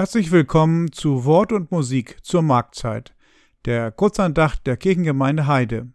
[0.00, 3.14] Herzlich willkommen zu Wort und Musik zur Marktzeit,
[3.66, 5.92] der Kurzandacht der Kirchengemeinde Heide.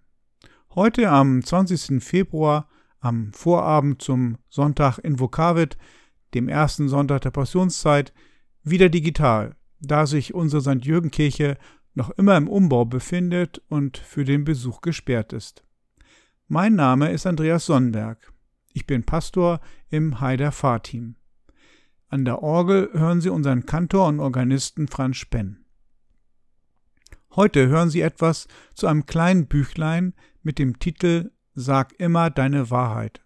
[0.76, 2.04] Heute am 20.
[2.04, 5.80] Februar, am Vorabend zum Sonntag in Vokavit,
[6.36, 8.14] dem ersten Sonntag der Passionszeit,
[8.62, 10.86] wieder digital, da sich unsere St.
[10.86, 11.58] Jürgen Kirche
[11.96, 15.64] noch immer im Umbau befindet und für den Besuch gesperrt ist.
[16.48, 18.32] Mein Name ist Andreas Sonnenberg.
[18.71, 21.15] Ich bin Pastor im Heider Fahrteam.
[22.07, 25.65] An der Orgel hören Sie unseren Kantor und Organisten Franz Spenn.
[27.36, 33.22] Heute hören Sie etwas zu einem kleinen Büchlein mit dem Titel Sag immer deine Wahrheit.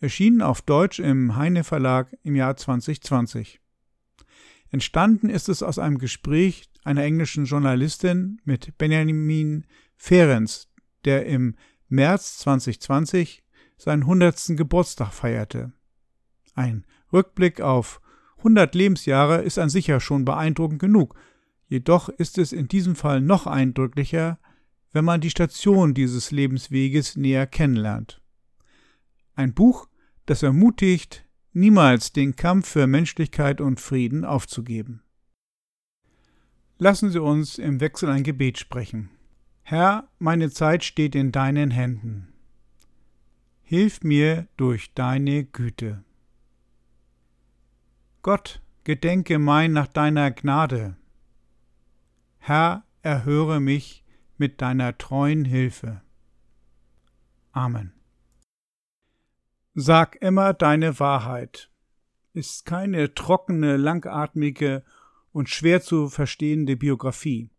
[0.00, 3.60] Erschienen auf Deutsch im Heine Verlag im Jahr 2020.
[4.70, 10.66] Entstanden ist es aus einem Gespräch einer englischen Journalistin mit Benjamin Ferenc,
[11.04, 11.56] der im
[11.88, 13.44] März 2020
[13.76, 14.56] seinen 100.
[14.56, 15.72] Geburtstag feierte.
[16.54, 18.00] Ein Rückblick auf
[18.38, 21.14] 100 Lebensjahre ist an sich ja schon beeindruckend genug,
[21.68, 24.38] jedoch ist es in diesem Fall noch eindrücklicher,
[24.92, 28.20] wenn man die Station dieses Lebensweges näher kennenlernt.
[29.34, 29.88] Ein Buch,
[30.26, 35.02] das ermutigt, niemals den Kampf für Menschlichkeit und Frieden aufzugeben.
[36.78, 39.10] Lassen Sie uns im Wechsel ein Gebet sprechen.
[39.62, 42.32] Herr, meine Zeit steht in deinen Händen.
[43.62, 46.02] Hilf mir durch deine Güte.
[48.22, 50.96] Gott, gedenke mein nach deiner Gnade.
[52.38, 54.04] Herr, erhöre mich
[54.38, 56.02] mit deiner treuen Hilfe.
[57.50, 57.92] Amen.
[59.74, 61.70] Sag immer deine Wahrheit.
[62.32, 64.84] Ist keine trockene, langatmige
[65.32, 67.50] und schwer zu verstehende Biografie.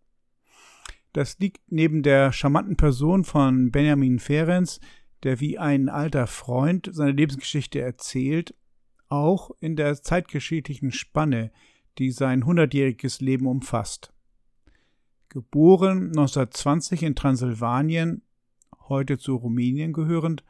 [1.11, 4.79] Das liegt neben der charmanten Person von Benjamin Ferenc,
[5.23, 8.55] der wie ein alter Freund seine Lebensgeschichte erzählt,
[9.13, 11.51] auch in der zeitgeschichtlichen Spanne,
[11.99, 14.11] die sein hundertjähriges Leben umfasst.
[15.29, 18.23] Geboren 1920 in Transsilvanien,
[18.89, 20.43] heute zu Rumänien gehörend,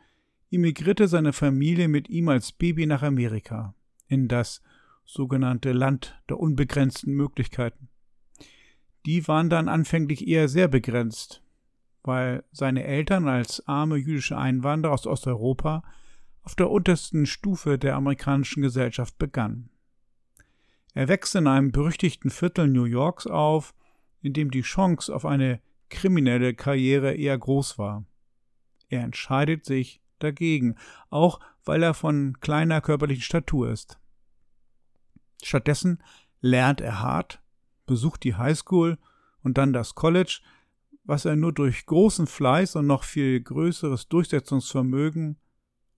[0.50, 3.76] emigrierte seine Familie mit ihm als Baby nach Amerika,
[4.08, 4.62] in das
[5.04, 7.90] sogenannte Land der unbegrenzten Möglichkeiten.
[9.06, 11.44] Die waren dann anfänglich eher sehr begrenzt,
[12.04, 15.84] weil seine Eltern als arme jüdische Einwanderer aus Osteuropa
[16.44, 19.70] auf der untersten Stufe der amerikanischen Gesellschaft begann.
[20.94, 23.74] Er wächst in einem berüchtigten Viertel New Yorks auf,
[24.22, 28.06] in dem die Chance auf eine kriminelle Karriere eher groß war.
[28.90, 30.76] Er entscheidet sich dagegen,
[31.10, 34.00] auch weil er von kleiner körperlichen Statur ist.
[35.42, 36.04] Stattdessen
[36.42, 37.42] lernt er hart,
[37.86, 38.98] besucht die Highschool
[39.42, 40.42] und dann das College,
[41.04, 45.38] was er nur durch großen Fleiß und noch viel größeres Durchsetzungsvermögen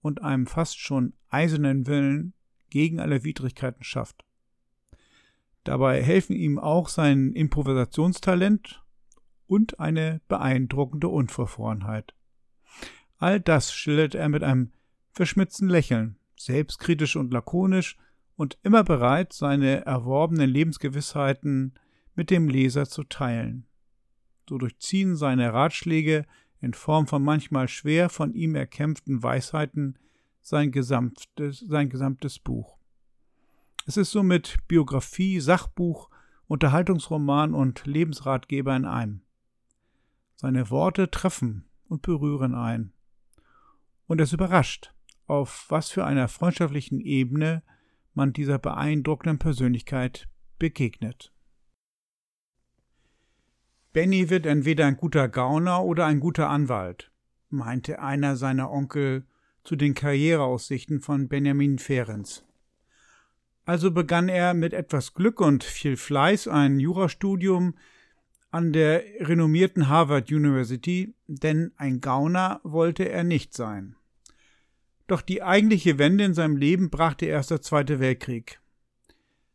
[0.06, 2.32] und einem fast schon eisernen Willen
[2.70, 4.24] gegen alle Widrigkeiten schafft.
[5.64, 8.84] Dabei helfen ihm auch sein Improvisationstalent
[9.48, 12.14] und eine beeindruckende Unverfrorenheit.
[13.18, 14.72] All das schildert er mit einem
[15.10, 17.96] verschmitzten Lächeln, selbstkritisch und lakonisch
[18.36, 21.74] und immer bereit, seine erworbenen Lebensgewissheiten
[22.14, 23.66] mit dem Leser zu teilen.
[24.48, 26.26] So durchziehen seine Ratschläge
[26.60, 29.98] in Form von manchmal schwer von ihm erkämpften Weisheiten
[30.40, 32.76] sein gesamtes, sein gesamtes Buch.
[33.86, 36.10] Es ist somit Biografie, Sachbuch,
[36.48, 39.22] Unterhaltungsroman und Lebensratgeber in einem.
[40.34, 42.92] Seine Worte treffen und berühren ein.
[44.06, 44.92] Und es überrascht,
[45.26, 47.62] auf was für einer freundschaftlichen Ebene
[48.14, 50.28] man dieser beeindruckenden Persönlichkeit
[50.58, 51.32] begegnet.
[53.96, 57.10] Benny wird entweder ein guter Gauner oder ein guter Anwalt,
[57.48, 59.24] meinte einer seiner Onkel
[59.64, 62.42] zu den Karriereaussichten von Benjamin Ferenc.
[63.64, 67.74] Also begann er mit etwas Glück und viel Fleiß ein Jurastudium
[68.50, 73.96] an der renommierten Harvard University, denn ein Gauner wollte er nicht sein.
[75.06, 78.60] Doch die eigentliche Wende in seinem Leben brachte erst der Zweite Weltkrieg.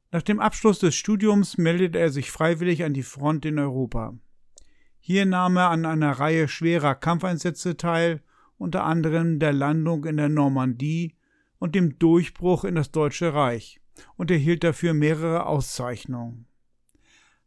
[0.10, 4.16] Nach dem Abschluss des Studiums meldete er sich freiwillig an die Front in Europa.
[5.04, 8.22] Hier nahm er an einer Reihe schwerer Kampfeinsätze teil,
[8.58, 11.16] unter anderem der Landung in der Normandie
[11.58, 13.82] und dem Durchbruch in das Deutsche Reich
[14.16, 16.46] und erhielt dafür mehrere Auszeichnungen.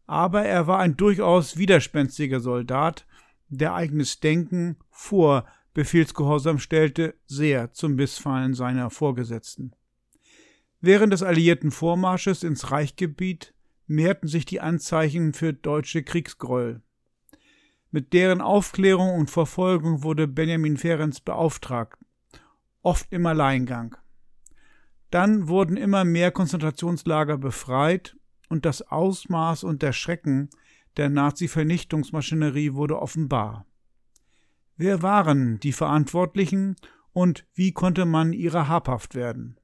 [0.07, 3.07] Aber er war ein durchaus widerspenstiger Soldat,
[3.49, 9.73] der eigenes Denken vor Befehlsgehorsam stellte, sehr zum Missfallen seiner Vorgesetzten.
[10.81, 13.55] Während des alliierten Vormarsches ins Reichgebiet
[13.87, 16.83] mehrten sich die Anzeichen für deutsche Kriegsgräuel.
[17.95, 21.97] Mit deren Aufklärung und Verfolgung wurde Benjamin Ferenc beauftragt,
[22.83, 23.95] oft im Alleingang.
[25.13, 28.17] Dann wurden immer mehr Konzentrationslager befreit
[28.49, 30.51] und das Ausmaß und der Schrecken
[30.97, 33.65] der Nazi-Vernichtungsmaschinerie wurde offenbar.
[34.77, 36.75] Wer waren die Verantwortlichen
[37.13, 39.57] und wie konnte man ihrer habhaft werden?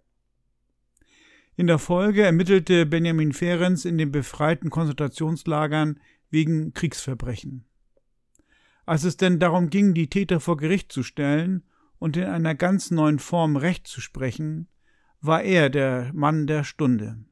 [1.57, 5.99] In der Folge ermittelte Benjamin Ferenc in den befreiten Konzentrationslagern
[6.31, 7.65] wegen Kriegsverbrechen.
[8.91, 11.63] Als es denn darum ging, die Täter vor Gericht zu stellen
[12.01, 14.67] und in einer ganz neuen Form Recht zu sprechen,
[15.21, 17.25] war er der Mann der Stunde.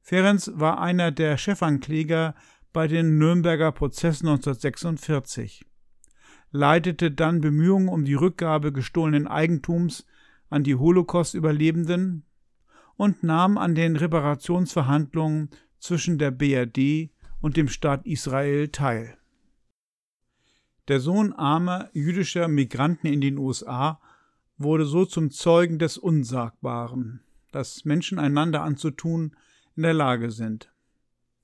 [0.00, 2.34] Ferenc war einer der Chefankläger
[2.72, 5.66] bei den Nürnberger Prozessen 1946,
[6.50, 10.06] leitete dann Bemühungen um die Rückgabe gestohlenen Eigentums
[10.48, 12.24] an die Holocaust-Überlebenden
[12.96, 17.10] und nahm an den Reparationsverhandlungen zwischen der BRD
[17.42, 19.19] und dem Staat Israel teil.
[20.90, 24.00] Der Sohn armer jüdischer Migranten in den USA
[24.58, 27.20] wurde so zum Zeugen des Unsagbaren,
[27.52, 29.36] dass Menschen einander anzutun
[29.76, 30.72] in der Lage sind.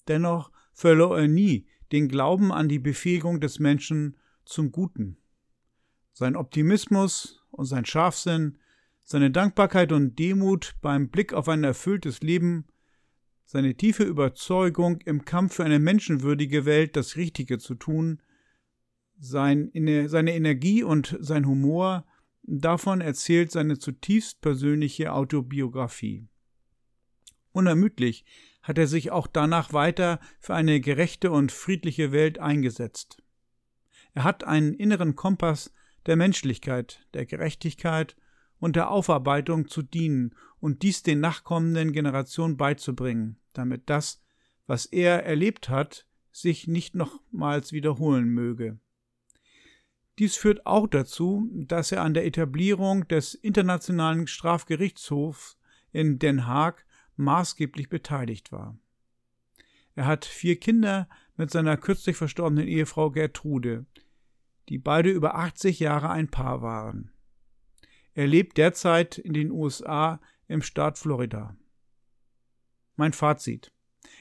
[0.08, 5.16] Dennoch verlor er nie den Glauben an die Befähigung des Menschen zum Guten.
[6.12, 8.58] Sein Optimismus und sein Scharfsinn,
[9.04, 12.64] seine Dankbarkeit und Demut beim Blick auf ein erfülltes Leben,
[13.44, 18.20] seine tiefe Überzeugung, im Kampf für eine menschenwürdige Welt das Richtige zu tun,
[19.18, 19.70] sein,
[20.06, 22.06] seine Energie und sein Humor,
[22.42, 26.28] davon erzählt seine zutiefst persönliche Autobiografie.
[27.52, 28.24] Unermüdlich
[28.62, 33.22] hat er sich auch danach weiter für eine gerechte und friedliche Welt eingesetzt.
[34.12, 35.72] Er hat einen inneren Kompass
[36.06, 38.16] der Menschlichkeit, der Gerechtigkeit
[38.58, 44.22] und der Aufarbeitung zu dienen und dies den nachkommenden Generationen beizubringen, damit das,
[44.66, 48.78] was er erlebt hat, sich nicht nochmals wiederholen möge.
[50.18, 55.58] Dies führt auch dazu, dass er an der Etablierung des Internationalen Strafgerichtshofs
[55.92, 56.86] in Den Haag
[57.16, 58.78] maßgeblich beteiligt war.
[59.94, 63.86] Er hat vier Kinder mit seiner kürzlich verstorbenen Ehefrau Gertrude,
[64.68, 67.12] die beide über 80 Jahre ein Paar waren.
[68.14, 71.56] Er lebt derzeit in den USA im Staat Florida.
[72.96, 73.72] Mein Fazit.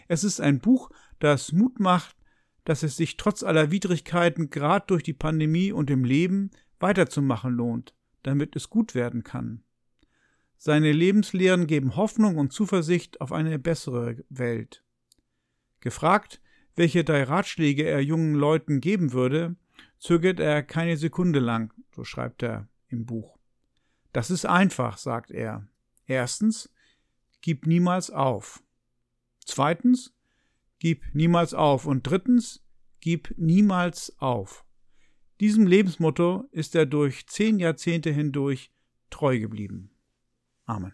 [0.07, 0.89] Es ist ein Buch,
[1.19, 2.17] das Mut macht,
[2.65, 7.95] dass es sich trotz aller Widrigkeiten gerade durch die Pandemie und im Leben weiterzumachen lohnt,
[8.23, 9.63] damit es gut werden kann.
[10.57, 14.83] Seine Lebenslehren geben Hoffnung und Zuversicht auf eine bessere Welt.
[15.79, 16.41] Gefragt,
[16.75, 19.55] welche drei Ratschläge er jungen Leuten geben würde,
[19.99, 23.37] zögert er keine Sekunde lang, so schreibt er im Buch.
[24.11, 25.67] Das ist einfach, sagt er.
[26.07, 26.71] Erstens,
[27.41, 28.63] gib niemals auf.
[29.45, 30.13] Zweitens,
[30.79, 31.85] gib niemals auf.
[31.85, 32.63] Und drittens,
[32.99, 34.65] gib niemals auf.
[35.39, 38.71] Diesem Lebensmotto ist er durch zehn Jahrzehnte hindurch
[39.09, 39.91] treu geblieben.
[40.65, 40.93] Amen.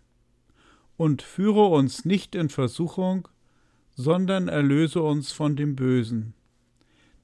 [1.01, 3.27] und führe uns nicht in Versuchung,
[3.95, 6.35] sondern erlöse uns von dem Bösen.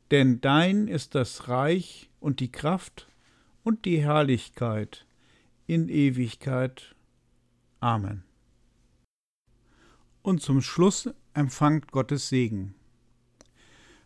[0.09, 3.07] Denn dein ist das Reich und die Kraft
[3.61, 5.05] und die Herrlichkeit
[5.67, 6.95] in Ewigkeit.
[7.79, 8.23] Amen.
[10.23, 12.73] Und zum Schluss empfangt Gottes Segen.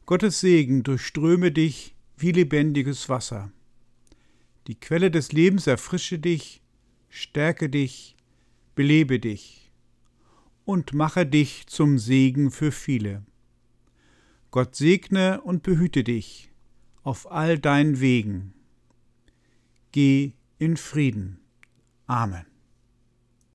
[0.06, 3.54] Gottes Segen durchströme dich wie lebendiges Wasser.
[4.68, 6.62] Die Quelle des Lebens erfrische dich,
[7.08, 8.18] stärke dich,
[8.75, 9.61] belebe dich
[10.65, 13.24] und mache dich zum Segen für viele.
[14.51, 16.51] Gott segne und behüte dich
[17.03, 18.53] auf all deinen Wegen.
[19.91, 21.39] Geh in Frieden.
[22.06, 22.50] Amen.